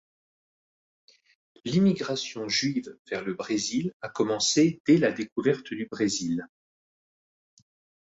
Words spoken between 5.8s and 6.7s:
Brésil.